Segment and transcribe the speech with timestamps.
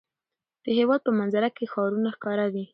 [0.63, 2.65] د هېواد په منظره کې ښارونه ښکاره دي.